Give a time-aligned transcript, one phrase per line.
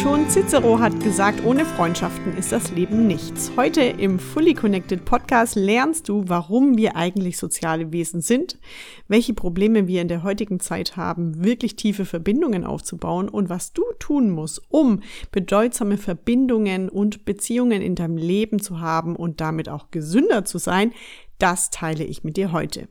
[0.00, 3.52] Schon Cicero hat gesagt, ohne Freundschaften ist das Leben nichts.
[3.56, 8.58] Heute im Fully Connected Podcast lernst du, warum wir eigentlich soziale Wesen sind,
[9.06, 13.82] welche Probleme wir in der heutigen Zeit haben, wirklich tiefe Verbindungen aufzubauen und was du
[13.98, 19.90] tun musst, um bedeutsame Verbindungen und Beziehungen in deinem Leben zu haben und damit auch
[19.90, 20.92] gesünder zu sein.
[21.38, 22.88] Das teile ich mit dir heute.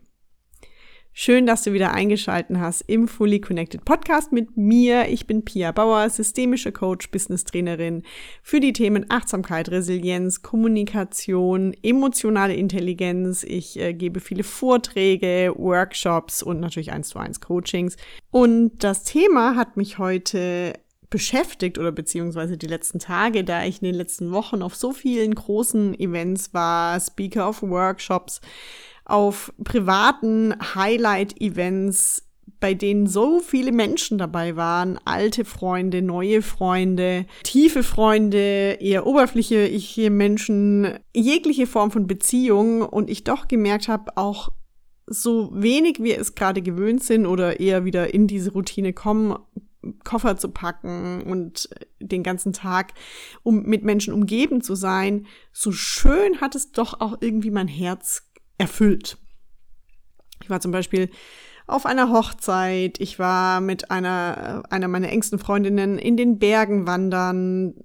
[1.14, 5.10] Schön, dass du wieder eingeschalten hast im Fully Connected Podcast mit mir.
[5.10, 8.04] Ich bin Pia Bauer, systemische Coach, Business Trainerin
[8.42, 13.44] für die Themen Achtsamkeit, Resilienz, Kommunikation, emotionale Intelligenz.
[13.44, 17.98] Ich äh, gebe viele Vorträge, Workshops und natürlich eins zu eins Coachings.
[18.32, 23.88] Und das Thema hat mich heute beschäftigt oder beziehungsweise die letzten Tage, da ich in
[23.88, 28.40] den letzten Wochen auf so vielen großen Events war, Speaker of Workshops,
[29.12, 32.28] auf privaten Highlight-Events,
[32.60, 40.10] bei denen so viele Menschen dabei waren, alte Freunde, neue Freunde, tiefe Freunde, eher oberflächliche
[40.10, 42.84] Menschen, jegliche Form von Beziehung.
[42.84, 44.50] Und ich doch gemerkt habe, auch
[45.08, 49.38] so wenig wir es gerade gewöhnt sind oder eher wieder in diese Routine kommen,
[50.04, 51.68] Koffer zu packen und
[52.00, 52.94] den ganzen Tag,
[53.42, 58.31] um mit Menschen umgeben zu sein, so schön hat es doch auch irgendwie mein Herz
[58.62, 59.18] erfüllt.
[60.44, 61.10] Ich war zum Beispiel
[61.68, 67.76] auf einer Hochzeit, ich war mit einer, einer meiner engsten Freundinnen in den Bergen wandern.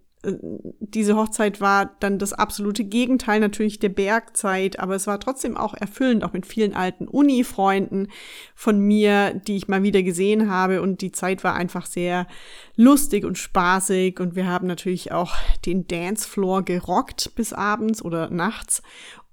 [0.81, 5.73] Diese Hochzeit war dann das absolute Gegenteil natürlich der Bergzeit, aber es war trotzdem auch
[5.73, 8.09] erfüllend, auch mit vielen alten Uni-Freunden
[8.57, 10.83] von mir, die ich mal wieder gesehen habe.
[10.83, 12.27] Und die Zeit war einfach sehr
[12.75, 14.19] lustig und spaßig.
[14.19, 18.83] Und wir haben natürlich auch den Dancefloor gerockt bis abends oder nachts.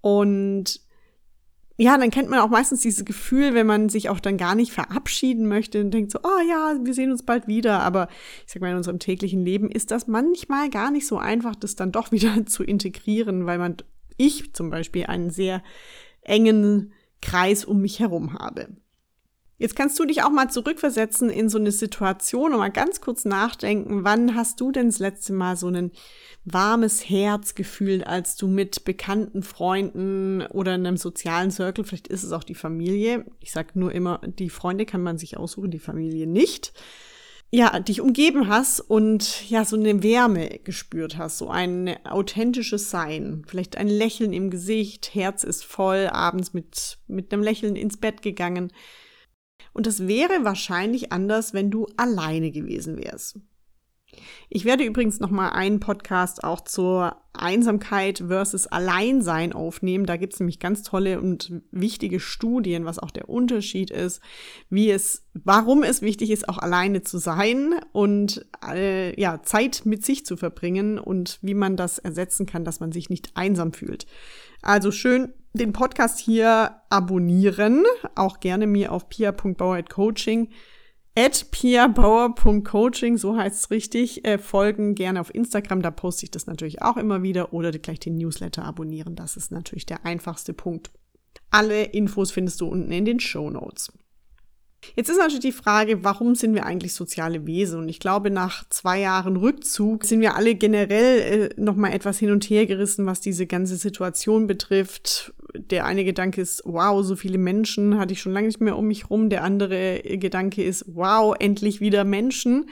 [0.02, 0.84] Und
[1.78, 4.72] ja, dann kennt man auch meistens dieses Gefühl, wenn man sich auch dann gar nicht
[4.72, 7.80] verabschieden möchte und denkt so, oh ja, wir sehen uns bald wieder.
[7.80, 8.10] Aber
[8.46, 11.76] ich sag mal, in unserem täglichen Leben ist das manchmal gar nicht so einfach, das
[11.76, 13.78] dann doch wieder zu integrieren, weil man,
[14.18, 15.64] ich zum Beispiel, einen sehr
[16.22, 18.68] engen Kreis um mich herum habe.
[19.64, 23.24] Jetzt kannst du dich auch mal zurückversetzen in so eine Situation und mal ganz kurz
[23.24, 25.92] nachdenken, wann hast du denn das letzte Mal so ein
[26.44, 32.24] warmes Herz gefühlt, als du mit bekannten Freunden oder in einem sozialen Circle, vielleicht ist
[32.24, 35.80] es auch die Familie, ich sag nur immer, die Freunde kann man sich aussuchen, die
[35.80, 36.74] Familie nicht,
[37.50, 43.46] ja, dich umgeben hast und ja, so eine Wärme gespürt hast, so ein authentisches Sein,
[43.48, 48.22] vielleicht ein Lächeln im Gesicht, Herz ist voll, abends mit, mit einem Lächeln ins Bett
[48.22, 48.74] gegangen.
[49.74, 53.40] Und das wäre wahrscheinlich anders, wenn du alleine gewesen wärst.
[54.50, 60.06] Ich werde übrigens noch mal einen Podcast auch zur Einsamkeit versus Alleinsein aufnehmen.
[60.06, 64.22] Da gibt es nämlich ganz tolle und wichtige Studien, was auch der Unterschied ist,
[64.70, 70.06] wie es, warum es wichtig ist, auch alleine zu sein und äh, ja Zeit mit
[70.06, 74.06] sich zu verbringen und wie man das ersetzen kann, dass man sich nicht einsam fühlt.
[74.62, 77.84] Also schön den Podcast hier abonnieren,
[78.16, 80.50] auch gerne mir auf pia.bauer.coaching
[81.16, 86.48] at piabauer.coaching, so heißt es richtig, äh, folgen gerne auf Instagram, da poste ich das
[86.48, 90.92] natürlich auch immer wieder oder gleich den Newsletter abonnieren, das ist natürlich der einfachste Punkt.
[91.52, 93.92] Alle Infos findest du unten in den Show Notes.
[94.96, 97.80] Jetzt ist natürlich die Frage, warum sind wir eigentlich soziale Wesen?
[97.80, 101.20] Und ich glaube, nach zwei Jahren Rückzug sind wir alle generell
[101.56, 105.34] äh, noch mal etwas hin und her gerissen, was diese ganze Situation betrifft.
[105.56, 108.88] Der eine Gedanke ist, wow, so viele Menschen hatte ich schon lange nicht mehr um
[108.88, 109.30] mich rum.
[109.30, 112.70] Der andere Gedanke ist, wow, endlich wieder Menschen.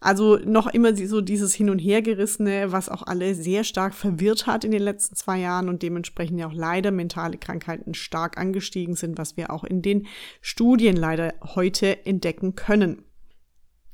[0.00, 4.64] Also noch immer so dieses Hin- und Hergerissene, was auch alle sehr stark verwirrt hat
[4.64, 9.18] in den letzten zwei Jahren und dementsprechend ja auch leider mentale Krankheiten stark angestiegen sind,
[9.18, 10.06] was wir auch in den
[10.40, 13.02] Studien leider heute entdecken können.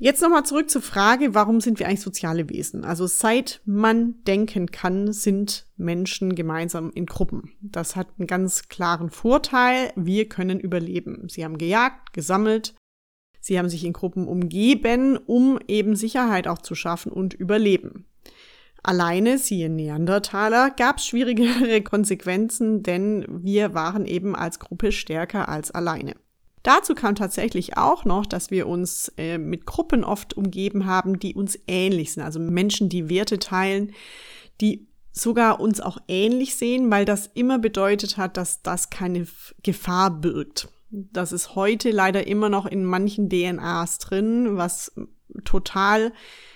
[0.01, 2.85] Jetzt nochmal zurück zur Frage, warum sind wir eigentlich soziale Wesen?
[2.85, 7.53] Also seit man denken kann, sind Menschen gemeinsam in Gruppen.
[7.61, 9.93] Das hat einen ganz klaren Vorteil.
[9.95, 11.29] Wir können überleben.
[11.29, 12.75] Sie haben gejagt, gesammelt,
[13.45, 18.07] Sie haben sich in Gruppen umgeben, um eben Sicherheit auch zu schaffen und überleben.
[18.83, 25.71] Alleine, siehe Neandertaler, gab es schwierigere Konsequenzen, denn wir waren eben als Gruppe stärker als
[25.71, 26.17] alleine.
[26.65, 31.35] Dazu kam tatsächlich auch noch, dass wir uns äh, mit Gruppen oft umgeben haben, die
[31.35, 33.93] uns ähnlich sind, also Menschen, die Werte teilen,
[34.63, 39.27] die sogar uns auch ähnlich sehen, weil das immer bedeutet hat, dass das keine
[39.63, 40.69] Gefahr birgt.
[40.91, 44.93] Das ist heute leider immer noch in manchen DNAs drin, was
[45.45, 46.13] total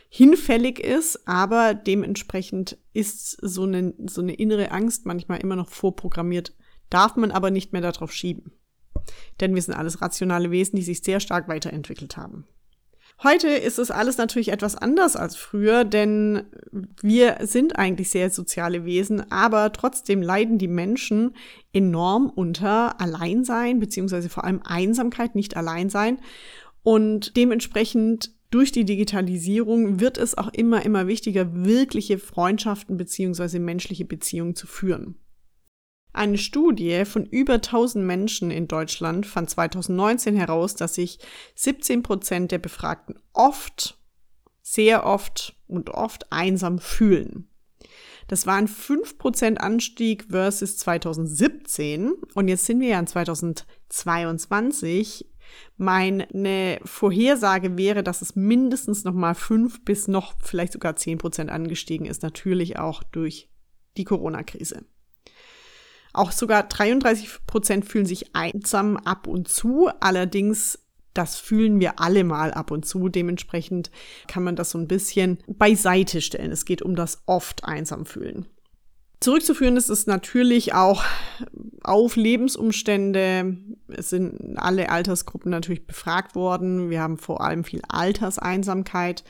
[0.09, 6.55] hinfällig ist, aber dementsprechend ist so eine, so eine innere Angst manchmal immer noch vorprogrammiert,
[6.89, 8.53] darf man aber nicht mehr darauf schieben.
[9.41, 12.45] Denn wir sind alles rationale Wesen, die sich sehr stark weiterentwickelt haben.
[13.21, 16.45] Heute ist es alles natürlich etwas anders als früher, denn
[17.03, 21.35] wir sind eigentlich sehr soziale Wesen, aber trotzdem leiden die Menschen
[21.73, 26.21] enorm unter Alleinsein, beziehungsweise vor allem Einsamkeit, nicht Alleinsein.
[26.85, 34.05] Und dementsprechend durch die Digitalisierung wird es auch immer, immer wichtiger, wirkliche Freundschaften beziehungsweise menschliche
[34.05, 35.17] Beziehungen zu führen.
[36.13, 41.19] Eine Studie von über 1000 Menschen in Deutschland fand 2019 heraus, dass sich
[41.55, 43.99] 17 Prozent der Befragten oft,
[44.63, 47.49] sehr oft und oft einsam fühlen.
[48.27, 55.27] Das war ein 5% Anstieg versus 2017 und jetzt sind wir ja in 2022.
[55.79, 62.23] Meine Vorhersage wäre, dass es mindestens nochmal 5 bis noch vielleicht sogar 10% angestiegen ist,
[62.23, 63.49] natürlich auch durch
[63.97, 64.85] die Corona-Krise.
[66.19, 69.89] Auch sogar 33 Prozent fühlen sich einsam ab und zu.
[70.01, 70.81] Allerdings,
[71.15, 73.09] das fühlen wir alle mal ab und zu.
[73.09, 73.93] Dementsprechend
[74.27, 76.51] kann man das so ein bisschen beiseite stellen.
[76.51, 78.47] Es geht um das oft einsam fühlen.
[79.21, 81.05] Zurückzuführen ist es natürlich auch
[81.85, 83.57] auf Lebensumstände.
[83.87, 86.91] Es sind alle Altersgruppen natürlich befragt worden.
[86.91, 89.23] Wir haben vor allem viel Alterseinsamkeit.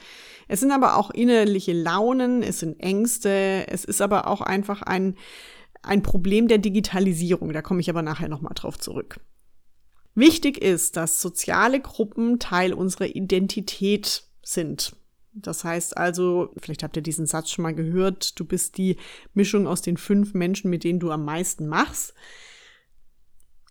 [0.46, 5.16] Es sind aber auch innerliche Launen, es sind Ängste, es ist aber auch einfach ein
[5.88, 7.52] ein Problem der Digitalisierung.
[7.52, 9.20] Da komme ich aber nachher nochmal drauf zurück.
[10.14, 14.96] Wichtig ist, dass soziale Gruppen Teil unserer Identität sind.
[15.32, 18.96] Das heißt also, vielleicht habt ihr diesen Satz schon mal gehört, du bist die
[19.34, 22.14] Mischung aus den fünf Menschen, mit denen du am meisten machst.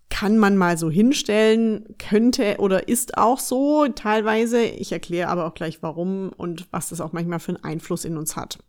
[0.09, 4.63] Kann man mal so hinstellen, könnte oder ist auch so teilweise.
[4.63, 8.17] Ich erkläre aber auch gleich warum und was das auch manchmal für einen Einfluss in
[8.17, 8.59] uns hat.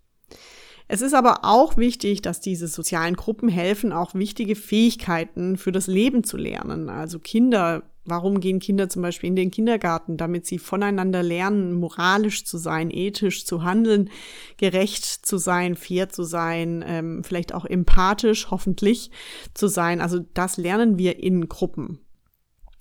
[0.91, 5.87] Es ist aber auch wichtig, dass diese sozialen Gruppen helfen, auch wichtige Fähigkeiten für das
[5.87, 6.89] Leben zu lernen.
[6.89, 10.17] Also Kinder, warum gehen Kinder zum Beispiel in den Kindergarten?
[10.17, 14.09] Damit sie voneinander lernen, moralisch zu sein, ethisch zu handeln,
[14.57, 19.11] gerecht zu sein, fair zu sein, ähm, vielleicht auch empathisch, hoffentlich
[19.53, 20.01] zu sein.
[20.01, 22.01] Also das lernen wir in Gruppen.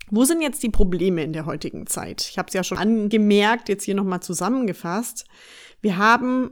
[0.10, 2.26] Wo sind jetzt die Probleme in der heutigen Zeit?
[2.30, 5.26] Ich habe es ja schon angemerkt, jetzt hier nochmal zusammengefasst.
[5.82, 6.52] Wir haben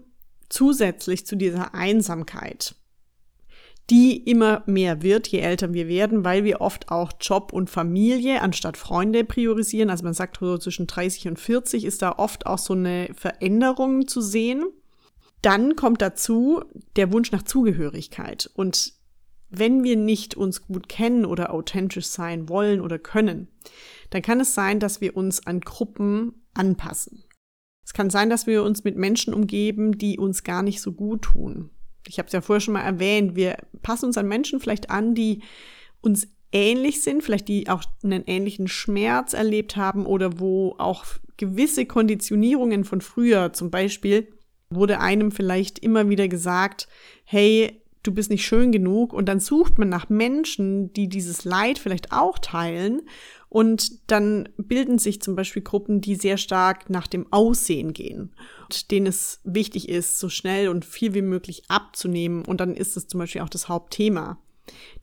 [0.49, 2.75] zusätzlich zu dieser Einsamkeit,
[3.89, 8.41] die immer mehr wird, je älter wir werden, weil wir oft auch Job und Familie
[8.41, 9.89] anstatt Freunde priorisieren.
[9.89, 14.07] Also man sagt so zwischen 30 und 40 ist da oft auch so eine Veränderung
[14.07, 14.65] zu sehen.
[15.41, 16.63] Dann kommt dazu
[16.95, 18.49] der Wunsch nach Zugehörigkeit.
[18.55, 18.93] Und
[19.49, 23.49] wenn wir nicht uns gut kennen oder authentisch sein wollen oder können,
[24.09, 27.24] dann kann es sein, dass wir uns an Gruppen anpassen.
[27.85, 31.21] Es kann sein, dass wir uns mit Menschen umgeben, die uns gar nicht so gut
[31.21, 31.69] tun.
[32.07, 35.15] Ich habe es ja vorher schon mal erwähnt, wir passen uns an Menschen vielleicht an,
[35.15, 35.41] die
[36.01, 41.05] uns ähnlich sind, vielleicht die auch einen ähnlichen Schmerz erlebt haben oder wo auch
[41.37, 44.27] gewisse Konditionierungen von früher, zum Beispiel
[44.69, 46.87] wurde einem vielleicht immer wieder gesagt,
[47.23, 51.79] hey, du bist nicht schön genug und dann sucht man nach Menschen, die dieses Leid
[51.79, 53.01] vielleicht auch teilen
[53.55, 58.91] und dann bilden sich zum Beispiel Gruppen, die sehr stark nach dem Aussehen gehen und
[58.91, 62.43] denen es wichtig ist, so schnell und viel wie möglich abzunehmen.
[62.43, 64.39] Und dann ist es zum Beispiel auch das Hauptthema.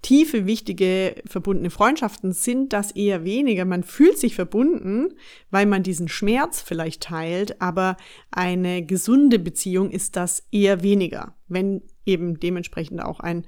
[0.02, 3.64] Tiefe, wichtige, verbundene Freundschaften sind das eher weniger.
[3.64, 5.14] Man fühlt sich verbunden,
[5.50, 7.96] weil man diesen Schmerz vielleicht teilt, aber
[8.30, 13.46] eine gesunde Beziehung ist das eher weniger, wenn eben dementsprechend auch ein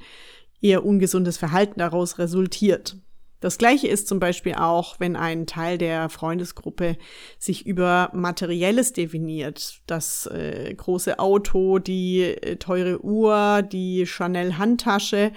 [0.63, 2.97] eher ungesundes Verhalten daraus resultiert.
[3.45, 6.97] Das gleiche ist zum Beispiel auch, wenn ein Teil der Freundesgruppe
[7.39, 9.83] sich über Materielles definiert.
[9.87, 15.31] Das äh, große Auto, die äh, teure Uhr, die Chanel Handtasche.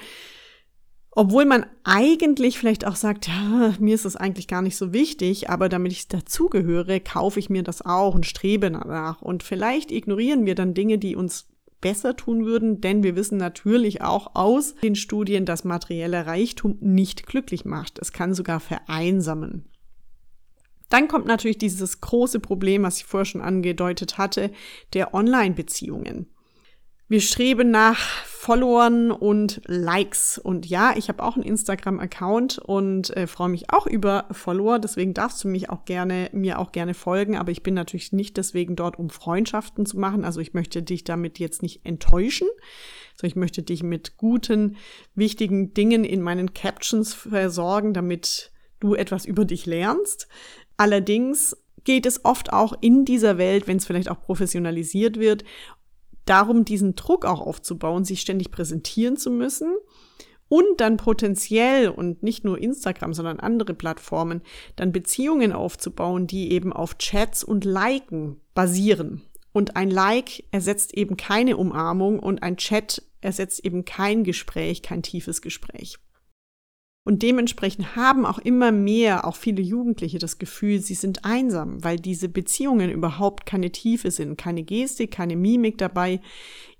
[1.11, 5.49] Obwohl man eigentlich vielleicht auch sagt, ja, mir ist das eigentlich gar nicht so wichtig,
[5.49, 9.21] aber damit ich dazugehöre, kaufe ich mir das auch und strebe danach.
[9.21, 11.49] Und vielleicht ignorieren wir dann Dinge, die uns
[11.81, 17.27] besser tun würden, denn wir wissen natürlich auch aus den Studien, dass materieller Reichtum nicht
[17.27, 17.99] glücklich macht.
[17.99, 19.69] Es kann sogar vereinsamen.
[20.89, 24.51] Dann kommt natürlich dieses große Problem, was ich vorher schon angedeutet hatte,
[24.93, 26.27] der Online-Beziehungen.
[27.09, 27.99] Wir streben nach
[28.47, 30.37] Followern und Likes.
[30.37, 34.79] Und ja, ich habe auch einen Instagram-Account und äh, freue mich auch über Follower.
[34.79, 37.35] Deswegen darfst du mich auch gerne, mir auch gerne folgen.
[37.35, 40.23] Aber ich bin natürlich nicht deswegen dort, um Freundschaften zu machen.
[40.23, 42.47] Also ich möchte dich damit jetzt nicht enttäuschen.
[43.17, 44.77] sondern ich möchte dich mit guten,
[45.13, 50.29] wichtigen Dingen in meinen Captions versorgen, damit du etwas über dich lernst.
[50.77, 55.45] Allerdings geht es oft auch in dieser Welt, wenn es vielleicht auch professionalisiert wird,
[56.29, 59.73] darum, diesen Druck auch aufzubauen, sich ständig präsentieren zu müssen
[60.49, 64.41] und dann potenziell und nicht nur Instagram, sondern andere Plattformen,
[64.75, 69.21] dann Beziehungen aufzubauen, die eben auf Chats und Liken basieren.
[69.51, 75.01] Und ein Like ersetzt eben keine Umarmung und ein Chat ersetzt eben kein Gespräch, kein
[75.01, 75.97] tiefes Gespräch.
[77.07, 81.95] Und dementsprechend haben auch immer mehr, auch viele Jugendliche, das Gefühl, sie sind einsam, weil
[81.95, 86.19] diese Beziehungen überhaupt keine Tiefe sind, keine Gestik, keine Mimik dabei,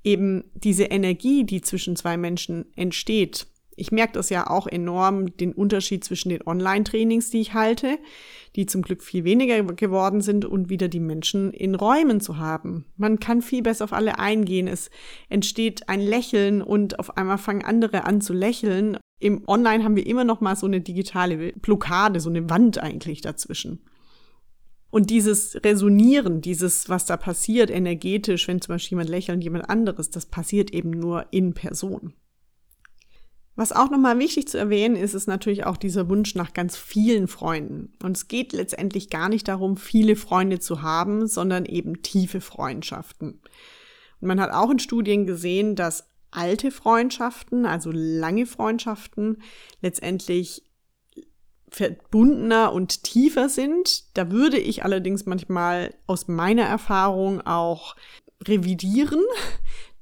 [0.04, 5.54] eben diese Energie, die zwischen zwei Menschen entsteht, ich merke das ja auch enorm, den
[5.54, 8.00] Unterschied zwischen den Online-Trainings, die ich halte,
[8.56, 12.86] die zum Glück viel weniger geworden sind, und wieder die Menschen in Räumen zu haben.
[12.98, 14.68] Man kann viel besser auf alle eingehen.
[14.68, 14.90] Es
[15.30, 18.98] entsteht ein Lächeln und auf einmal fangen andere an zu lächeln.
[19.20, 23.22] Im Online haben wir immer noch mal so eine digitale Blockade, so eine Wand eigentlich
[23.22, 23.80] dazwischen.
[24.90, 29.70] Und dieses Resonieren, dieses, was da passiert energetisch, wenn zum Beispiel jemand lächelt und jemand
[29.70, 32.14] anderes, das passiert eben nur in Person.
[33.58, 37.28] Was auch nochmal wichtig zu erwähnen ist, ist natürlich auch dieser Wunsch nach ganz vielen
[37.28, 37.92] Freunden.
[38.04, 43.42] Und es geht letztendlich gar nicht darum, viele Freunde zu haben, sondern eben tiefe Freundschaften.
[44.22, 49.42] Und man hat auch in Studien gesehen, dass alte Freundschaften, also lange Freundschaften,
[49.82, 50.64] letztendlich
[51.70, 54.16] verbundener und tiefer sind.
[54.16, 57.96] Da würde ich allerdings manchmal aus meiner Erfahrung auch
[58.48, 59.22] revidieren,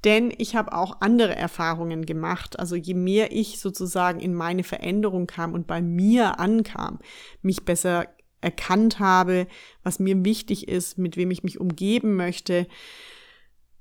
[0.05, 2.59] denn ich habe auch andere Erfahrungen gemacht.
[2.59, 6.99] Also je mehr ich sozusagen in meine Veränderung kam und bei mir ankam,
[7.41, 8.07] mich besser
[8.41, 9.47] erkannt habe,
[9.83, 12.67] was mir wichtig ist, mit wem ich mich umgeben möchte,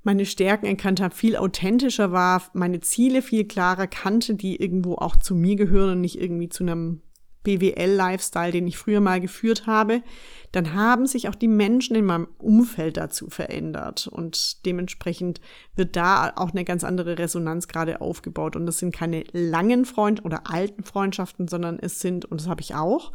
[0.02, 5.16] meine Stärken erkannt habe, viel authentischer war, meine Ziele viel klarer kannte, die irgendwo auch
[5.16, 7.02] zu mir gehören und nicht irgendwie zu einem
[7.44, 10.02] BWL-Lifestyle, den ich früher mal geführt habe,
[10.50, 14.08] dann haben sich auch die Menschen in meinem Umfeld dazu verändert.
[14.08, 15.40] Und dementsprechend
[15.76, 18.56] wird da auch eine ganz andere Resonanz gerade aufgebaut.
[18.56, 22.62] Und das sind keine langen Freund- oder alten Freundschaften, sondern es sind, und das habe
[22.62, 23.12] ich auch,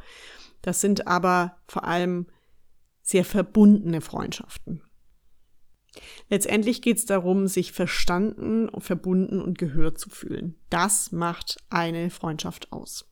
[0.61, 2.27] das sind aber vor allem
[3.01, 4.83] sehr verbundene Freundschaften.
[6.29, 10.55] Letztendlich geht es darum, sich verstanden, verbunden und gehört zu fühlen.
[10.69, 13.08] Das macht eine Freundschaft aus.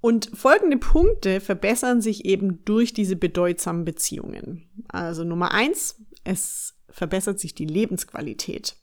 [0.00, 4.68] Und folgende Punkte verbessern sich eben durch diese bedeutsamen Beziehungen.
[4.88, 8.76] Also Nummer eins, es verbessert sich die Lebensqualität.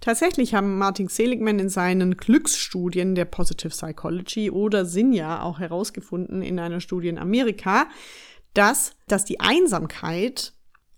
[0.00, 6.58] Tatsächlich haben Martin Seligman in seinen Glücksstudien der Positive Psychology oder Sinja auch herausgefunden in
[6.58, 7.86] einer Studie in Amerika,
[8.54, 10.52] dass, dass die Einsamkeit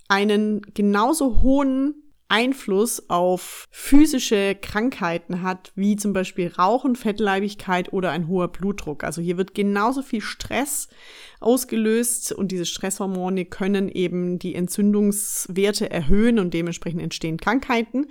[0.08, 8.28] einen genauso hohen Einfluss auf physische Krankheiten hat, wie zum Beispiel Rauchen, Fettleibigkeit oder ein
[8.28, 9.02] hoher Blutdruck.
[9.02, 10.88] Also hier wird genauso viel Stress
[11.40, 18.06] ausgelöst und diese Stresshormone können eben die Entzündungswerte erhöhen und dementsprechend entstehen Krankheiten,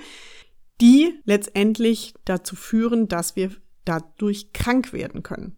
[0.82, 3.52] die letztendlich dazu führen, dass wir
[3.86, 5.58] dadurch krank werden können.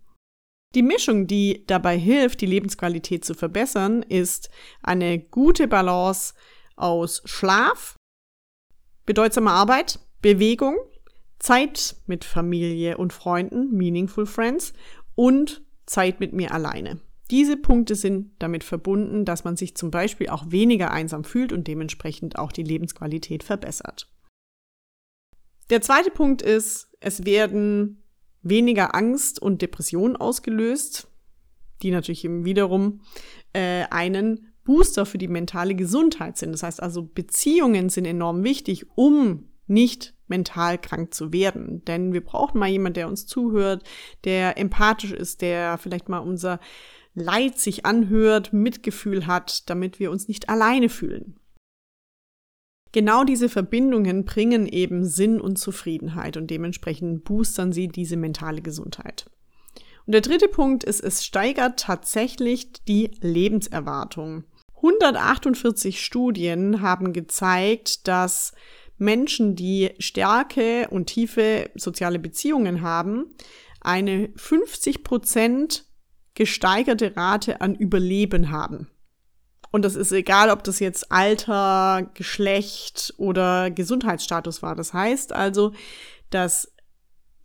[0.76, 4.50] Die Mischung, die dabei hilft, die Lebensqualität zu verbessern, ist
[4.84, 6.36] eine gute Balance
[6.76, 7.96] aus Schlaf,
[9.10, 10.76] Bedeutsame Arbeit, Bewegung,
[11.40, 14.72] Zeit mit Familie und Freunden, Meaningful Friends
[15.16, 17.00] und Zeit mit mir alleine.
[17.32, 21.68] Diese Punkte sind damit verbunden, dass man sich zum Beispiel auch weniger einsam fühlt und
[21.68, 24.08] dementsprechend auch die Lebensqualität verbessert.
[25.72, 28.04] Der zweite Punkt ist, es werden
[28.44, 31.08] weniger Angst und Depression ausgelöst,
[31.82, 33.02] die natürlich eben wiederum
[33.54, 36.52] äh, einen Booster für die mentale Gesundheit sind.
[36.52, 41.84] Das heißt also, Beziehungen sind enorm wichtig, um nicht mental krank zu werden.
[41.86, 43.82] Denn wir brauchen mal jemanden, der uns zuhört,
[44.26, 46.60] der empathisch ist, der vielleicht mal unser
[47.16, 51.40] Leid sich anhört, Mitgefühl hat, damit wir uns nicht alleine fühlen.
[52.92, 59.26] Genau diese Verbindungen bringen eben Sinn und Zufriedenheit und dementsprechend boostern sie diese mentale Gesundheit.
[60.06, 64.44] Und der dritte Punkt ist, es steigert tatsächlich die Lebenserwartung.
[64.82, 68.54] 148 Studien haben gezeigt, dass
[68.98, 73.26] Menschen, die starke und tiefe soziale Beziehungen haben,
[73.82, 75.86] eine 50 Prozent
[76.34, 78.90] gesteigerte Rate an Überleben haben.
[79.72, 84.76] Und das ist egal, ob das jetzt Alter, Geschlecht oder Gesundheitsstatus war.
[84.76, 85.74] Das heißt also,
[86.30, 86.74] dass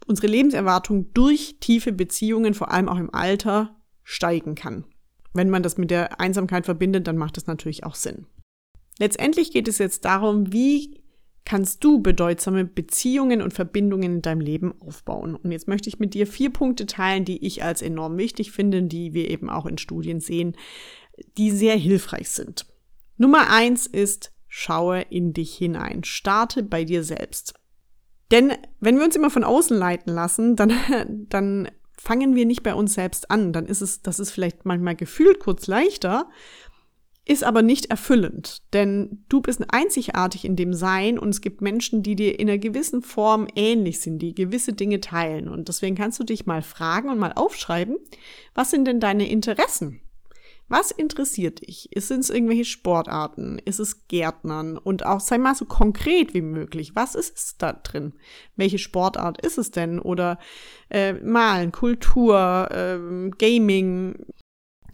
[0.07, 4.85] unsere Lebenserwartung durch tiefe Beziehungen, vor allem auch im Alter, steigen kann.
[5.35, 8.27] Wenn man das mit der Einsamkeit verbindet, dann macht das natürlich auch Sinn.
[8.99, 11.03] Letztendlich geht es jetzt darum, wie
[11.45, 15.35] kannst du bedeutsame Beziehungen und Verbindungen in deinem Leben aufbauen.
[15.35, 18.83] Und jetzt möchte ich mit dir vier Punkte teilen, die ich als enorm wichtig finde,
[18.83, 20.57] die wir eben auch in Studien sehen,
[21.37, 22.67] die sehr hilfreich sind.
[23.19, 26.03] Nummer eins ist, schaue in dich hinein.
[26.05, 27.55] Starte bei dir selbst.
[28.31, 30.73] Denn wenn wir uns immer von außen leiten lassen, dann,
[31.29, 31.69] dann
[32.05, 33.53] fangen wir nicht bei uns selbst an.
[33.53, 36.29] Dann ist es, das ist vielleicht manchmal gefühlt kurz leichter,
[37.27, 42.03] ist aber nicht erfüllend, denn du bist einzigartig in dem Sein und es gibt Menschen,
[42.03, 45.49] die dir in einer gewissen Form ähnlich sind, die gewisse Dinge teilen.
[45.49, 47.97] Und deswegen kannst du dich mal fragen und mal aufschreiben,
[48.55, 50.01] was sind denn deine Interessen?
[50.69, 51.91] Was interessiert dich?
[51.97, 53.59] Sind es irgendwelche Sportarten?
[53.65, 54.79] Ist es Gärtnern?
[54.79, 56.97] Und auch sei mal so konkret wie möglich.
[56.97, 58.15] Was ist es da drin?
[58.57, 59.99] Welche Sportart ist es denn?
[59.99, 60.39] Oder
[60.91, 64.17] äh, Malen, Kultur, äh, Gaming,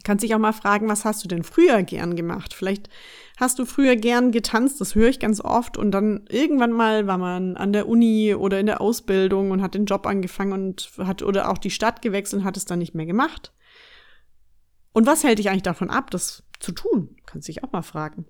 [0.02, 2.54] Kannst dich auch mal fragen, was hast du denn früher gern gemacht?
[2.54, 2.88] Vielleicht
[3.36, 5.76] hast du früher gern getanzt, das höre ich ganz oft.
[5.76, 9.74] Und dann irgendwann mal war man an der Uni oder in der Ausbildung und hat
[9.74, 12.94] den Job angefangen und hat oder auch die Stadt gewechselt und hat es dann nicht
[12.94, 13.52] mehr gemacht.
[14.92, 17.16] Und was hält dich eigentlich davon ab, das zu tun?
[17.26, 18.26] Kannst dich auch mal fragen.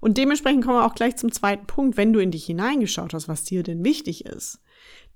[0.00, 1.96] Und dementsprechend kommen wir auch gleich zum zweiten Punkt.
[1.96, 4.60] Wenn du in dich hineingeschaut hast, was dir denn wichtig ist,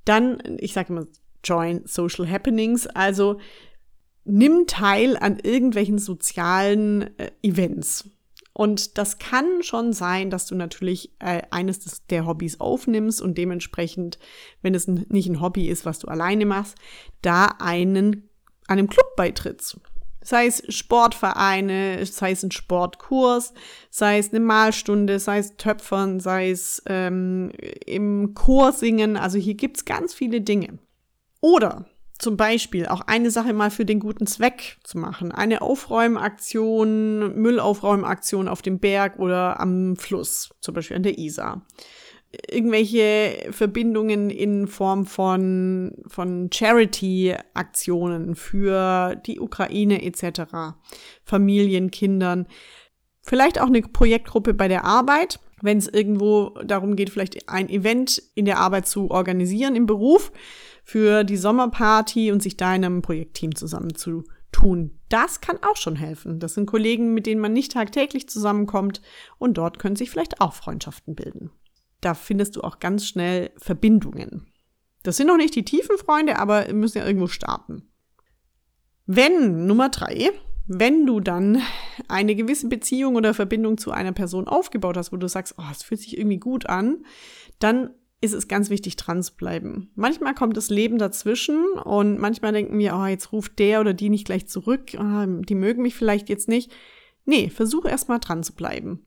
[0.04, 1.06] dann, ich sage immer,
[1.44, 2.87] join social happenings.
[2.87, 3.38] Also
[4.25, 8.08] nimm teil an irgendwelchen sozialen äh, Events.
[8.52, 13.38] Und das kann schon sein, dass du natürlich äh, eines des, der Hobbys aufnimmst und
[13.38, 14.18] dementsprechend,
[14.62, 16.76] wenn es nicht ein Hobby ist, was du alleine machst,
[17.22, 18.28] da einen,
[18.66, 19.78] einem Club beitrittst.
[20.28, 23.54] Sei es Sportvereine, sei es ein Sportkurs,
[23.88, 27.50] sei es eine Malstunde, sei es Töpfern, sei es ähm,
[27.87, 29.16] im Chor singen.
[29.16, 30.80] Also hier gibt's ganz viele Dinge.
[31.40, 31.87] Oder
[32.18, 35.32] zum Beispiel auch eine Sache mal für den guten Zweck zu machen.
[35.32, 41.62] Eine Aufräumaktion, Müllaufräumaktion auf dem Berg oder am Fluss, zum Beispiel an der Isar.
[42.50, 50.76] Irgendwelche Verbindungen in Form von, von Charity-Aktionen für die Ukraine etc.,
[51.25, 52.47] Familien, Kindern.
[53.23, 58.23] Vielleicht auch eine Projektgruppe bei der Arbeit, wenn es irgendwo darum geht, vielleicht ein Event
[58.35, 60.32] in der Arbeit zu organisieren im Beruf
[60.85, 64.99] für die Sommerparty und sich da in einem Projektteam zusammenzutun.
[65.08, 66.40] Das kann auch schon helfen.
[66.40, 69.02] Das sind Kollegen, mit denen man nicht tagtäglich zusammenkommt
[69.38, 71.50] und dort können sich vielleicht auch Freundschaften bilden.
[72.00, 74.46] Da findest du auch ganz schnell Verbindungen.
[75.02, 77.88] Das sind noch nicht die tiefen Freunde, aber müssen ja irgendwo starten.
[79.06, 80.30] Wenn, Nummer drei,
[80.66, 81.62] wenn du dann
[82.08, 85.82] eine gewisse Beziehung oder Verbindung zu einer Person aufgebaut hast, wo du sagst, oh, es
[85.82, 87.04] fühlt sich irgendwie gut an,
[87.58, 89.90] dann ist es ganz wichtig, dran zu bleiben.
[89.94, 94.11] Manchmal kommt das Leben dazwischen und manchmal denken wir, oh, jetzt ruft der oder die
[94.11, 96.70] nicht gleich zurück, oh, die mögen mich vielleicht jetzt nicht.
[97.24, 99.06] Nee, versuche erstmal dran zu bleiben.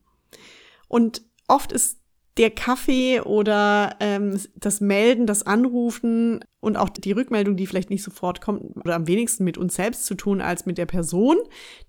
[0.88, 2.01] Und oft ist
[2.38, 8.04] der Kaffee oder ähm, das Melden, das Anrufen und auch die Rückmeldung, die vielleicht nicht
[8.04, 11.38] sofort kommt oder am wenigsten mit uns selbst zu tun als mit der Person,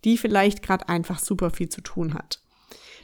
[0.04, 2.42] die vielleicht gerade einfach super viel zu tun hat.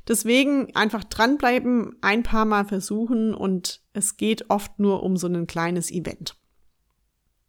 [0.09, 5.46] Deswegen einfach dranbleiben, ein paar Mal versuchen und es geht oft nur um so ein
[5.46, 6.35] kleines Event.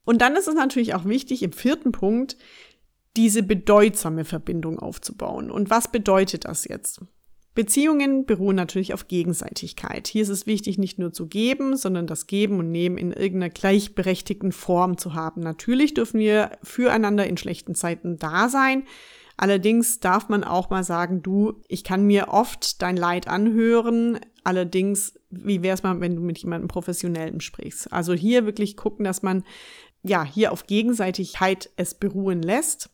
[0.04, 2.38] Und dann ist es natürlich auch wichtig, im vierten Punkt,
[3.16, 5.52] diese bedeutsame Verbindung aufzubauen.
[5.52, 7.02] Und was bedeutet das jetzt?
[7.60, 10.08] Beziehungen beruhen natürlich auf Gegenseitigkeit.
[10.08, 13.50] Hier ist es wichtig, nicht nur zu geben, sondern das Geben und Nehmen in irgendeiner
[13.50, 15.42] gleichberechtigten Form zu haben.
[15.42, 18.84] Natürlich dürfen wir füreinander in schlechten Zeiten da sein,
[19.36, 24.20] Allerdings darf man auch mal sagen, du, ich kann mir oft dein Leid anhören.
[24.44, 27.94] Allerdings, wie wäre es mal, wenn du mit jemandem Professionellem sprichst?
[27.94, 29.46] Also hier wirklich gucken, dass man
[30.04, 32.90] ja hier auf Gegenseitigkeit es beruhen lässt.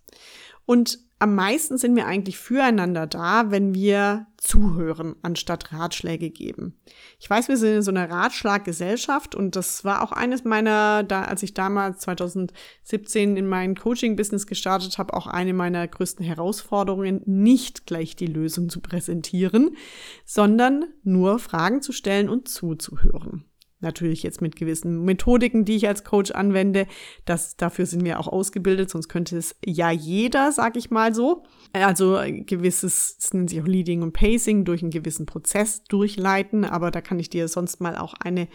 [0.68, 6.78] Und am meisten sind wir eigentlich füreinander da, wenn wir zuhören, anstatt Ratschläge geben.
[7.20, 11.24] Ich weiß, wir sind in so einer Ratschlaggesellschaft und das war auch eines meiner, da,
[11.24, 17.86] als ich damals 2017 in mein Coaching-Business gestartet habe, auch eine meiner größten Herausforderungen, nicht
[17.86, 19.78] gleich die Lösung zu präsentieren,
[20.26, 23.46] sondern nur Fragen zu stellen und zuzuhören.
[23.82, 26.88] Natürlich jetzt mit gewissen Methodiken, die ich als Coach anwende.
[27.26, 31.44] Das, dafür sind wir auch ausgebildet, sonst könnte es ja jeder, sag ich mal so.
[31.74, 36.64] Also gewisses, es nennt sich auch Leading und Pacing, durch einen gewissen Prozess durchleiten.
[36.64, 38.48] Aber da kann ich dir sonst mal auch eine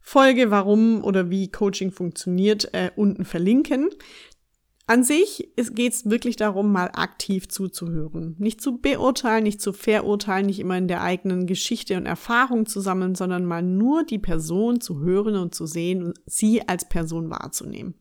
[0.00, 3.90] Folge, warum oder wie Coaching funktioniert, äh, unten verlinken.
[4.90, 8.34] An sich geht es wirklich darum, mal aktiv zuzuhören.
[8.40, 12.80] Nicht zu beurteilen, nicht zu verurteilen, nicht immer in der eigenen Geschichte und Erfahrung zu
[12.80, 17.30] sammeln, sondern mal nur die Person zu hören und zu sehen und sie als Person
[17.30, 17.94] wahrzunehmen.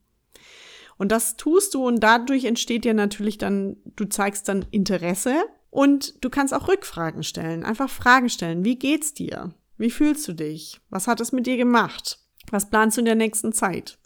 [0.97, 5.35] Und das tust du und dadurch entsteht dir natürlich dann, du zeigst dann Interesse
[5.69, 8.65] und du kannst auch Rückfragen stellen, einfach Fragen stellen.
[8.65, 9.53] Wie geht's dir?
[9.77, 10.81] Wie fühlst du dich?
[10.89, 12.17] Was hat es mit dir gemacht?
[12.49, 13.99] Was planst du in der nächsten Zeit?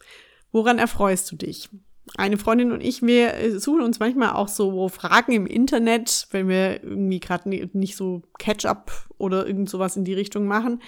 [0.51, 1.69] Woran erfreust du dich?
[2.17, 6.47] Eine Freundin und ich, wir äh, suchen uns manchmal auch so Fragen im Internet, wenn
[6.47, 10.81] wir irgendwie gerade nicht so Catch-up oder irgend sowas in die Richtung machen.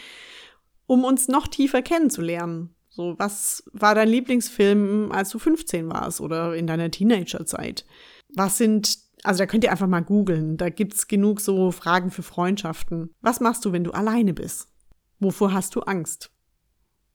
[0.88, 2.75] um uns noch tiefer kennenzulernen.
[2.89, 7.85] So, was war dein Lieblingsfilm, als du 15 warst oder in deiner Teenagerzeit?
[8.35, 12.23] Was sind, also da könnt ihr einfach mal googeln, da gibt's genug so Fragen für
[12.23, 13.13] Freundschaften.
[13.21, 14.69] Was machst du, wenn du alleine bist?
[15.19, 16.31] Wovor hast du Angst?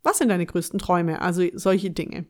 [0.03, 1.23] Was sind deine größten Träume?
[1.23, 2.27] Also solche Dinge.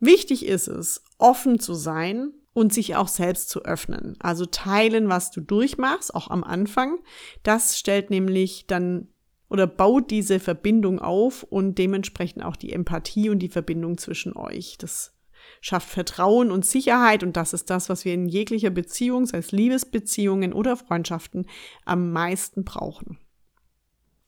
[0.00, 4.16] Wichtig ist es, offen zu sein und sich auch selbst zu öffnen.
[4.18, 6.98] Also teilen, was du durchmachst, auch am Anfang.
[7.42, 9.08] Das stellt nämlich dann
[9.48, 14.76] oder baut diese Verbindung auf und dementsprechend auch die Empathie und die Verbindung zwischen euch.
[14.78, 15.12] Das
[15.60, 19.52] schafft Vertrauen und Sicherheit und das ist das, was wir in jeglicher Beziehung, sei es
[19.52, 21.46] Liebesbeziehungen oder Freundschaften,
[21.84, 23.18] am meisten brauchen.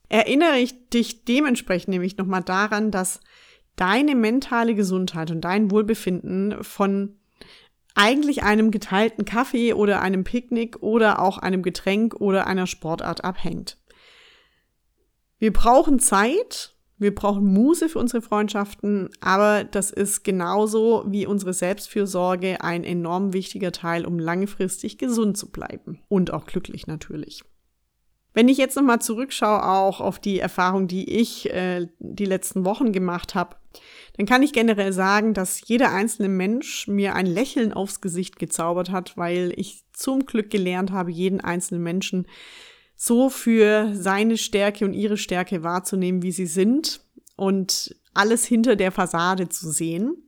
[0.07, 3.19] Erinnere ich dich dementsprechend nämlich nochmal daran, dass
[3.79, 7.15] deine mentale Gesundheit und dein Wohlbefinden von
[7.95, 13.77] eigentlich einem geteilten Kaffee oder einem Picknick oder auch einem Getränk oder einer Sportart abhängt.
[15.37, 21.53] Wir brauchen Zeit, wir brauchen Muße für unsere Freundschaften, aber das ist genauso wie unsere
[21.53, 27.43] Selbstfürsorge ein enorm wichtiger Teil, um langfristig gesund zu bleiben und auch glücklich natürlich.
[28.33, 32.91] Wenn ich jetzt nochmal zurückschaue auch auf die Erfahrung, die ich äh, die letzten Wochen
[32.91, 33.55] gemacht habe,
[34.17, 38.91] dann kann ich generell sagen, dass jeder einzelne Mensch mir ein Lächeln aufs Gesicht gezaubert
[38.91, 42.27] hat, weil ich zum Glück gelernt habe, jeden einzelnen Menschen
[42.95, 47.01] so für seine Stärke und ihre Stärke wahrzunehmen, wie sie sind
[47.37, 50.27] und alles hinter der Fassade zu sehen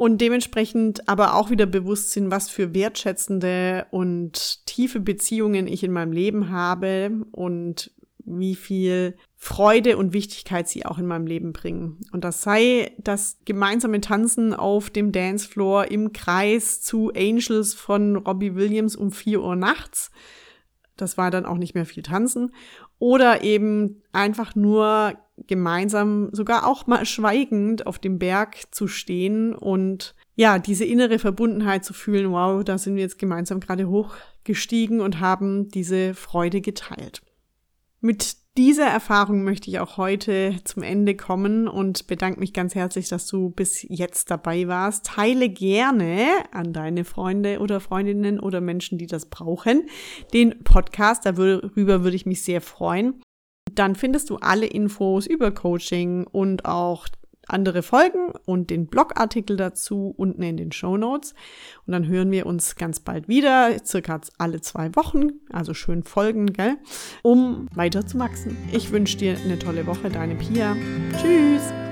[0.00, 5.92] und dementsprechend aber auch wieder bewusst sind, was für wertschätzende und tiefe Beziehungen ich in
[5.92, 7.92] meinem Leben habe und
[8.38, 11.98] wie viel Freude und Wichtigkeit sie auch in meinem Leben bringen.
[12.12, 18.54] Und das sei das gemeinsame Tanzen auf dem Dancefloor im Kreis zu Angels von Robbie
[18.54, 20.10] Williams um vier Uhr nachts
[21.00, 22.52] das war dann auch nicht mehr viel tanzen.
[22.98, 25.14] Oder eben einfach nur
[25.46, 31.84] gemeinsam, sogar auch mal schweigend auf dem Berg zu stehen und ja, diese innere Verbundenheit
[31.84, 37.22] zu fühlen, wow, da sind wir jetzt gemeinsam gerade hochgestiegen und haben diese Freude geteilt.
[38.00, 43.08] Mit dieser Erfahrung möchte ich auch heute zum Ende kommen und bedanke mich ganz herzlich,
[43.08, 45.06] dass du bis jetzt dabei warst.
[45.06, 49.88] Teile gerne an deine Freunde oder Freundinnen oder Menschen, die das brauchen,
[50.32, 51.26] den Podcast.
[51.26, 53.22] Darüber würde ich mich sehr freuen.
[53.72, 57.06] Dann findest du alle Infos über Coaching und auch
[57.52, 61.34] andere Folgen und den Blogartikel dazu unten in den Show Notes.
[61.86, 66.52] Und dann hören wir uns ganz bald wieder, circa alle zwei Wochen, also schön folgen,
[66.52, 66.76] gell,
[67.22, 68.56] um weiter zu wachsen.
[68.72, 70.76] Ich wünsche dir eine tolle Woche, deine Pia.
[71.20, 71.89] Tschüss!